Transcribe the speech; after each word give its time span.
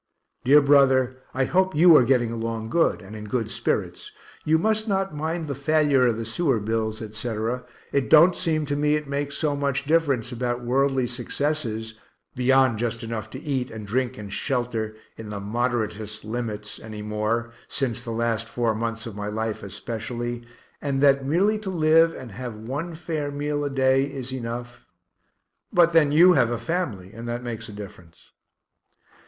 Dear 0.43 0.63
brother, 0.63 1.21
I 1.31 1.45
hope 1.45 1.75
you 1.75 1.95
are 1.95 2.01
getting 2.03 2.31
along 2.31 2.71
good, 2.71 3.03
and 3.03 3.15
in 3.15 3.25
good 3.25 3.51
spirits; 3.51 4.11
you 4.43 4.57
must 4.57 4.87
not 4.87 5.13
mind 5.13 5.47
the 5.47 5.53
failure 5.53 6.07
of 6.07 6.17
the 6.17 6.25
sewer 6.25 6.59
bills, 6.59 7.03
etc. 7.03 7.63
It 7.91 8.09
don't 8.09 8.35
seem 8.35 8.65
to 8.65 8.75
me 8.75 8.95
it 8.95 9.07
makes 9.07 9.37
so 9.37 9.55
much 9.55 9.85
difference 9.85 10.31
about 10.31 10.63
worldly 10.65 11.05
successes 11.05 11.99
(beyond 12.33 12.79
just 12.79 13.03
enough 13.03 13.29
to 13.29 13.39
eat 13.39 13.69
and 13.69 13.85
drink 13.85 14.17
and 14.17 14.33
shelter, 14.33 14.95
in 15.17 15.29
the 15.29 15.39
moderatest 15.39 16.25
limits) 16.25 16.79
any 16.79 17.03
more, 17.03 17.51
since 17.67 18.03
the 18.03 18.09
last 18.09 18.47
four 18.49 18.73
months 18.73 19.05
of 19.05 19.15
my 19.15 19.27
life 19.27 19.61
especially, 19.61 20.41
and 20.81 20.99
that 21.01 21.23
merely 21.23 21.59
to 21.59 21.69
live, 21.69 22.15
and 22.15 22.31
have 22.31 22.55
one 22.55 22.95
fair 22.95 23.29
meal 23.29 23.63
a 23.63 23.69
day, 23.69 24.05
is 24.05 24.33
enough 24.33 24.83
but 25.71 25.93
then 25.93 26.11
you 26.11 26.33
have 26.33 26.49
a 26.49 26.57
family, 26.57 27.11
and 27.13 27.27
that 27.27 27.43
makes 27.43 27.69
a 27.69 27.71
difference. 27.71 28.31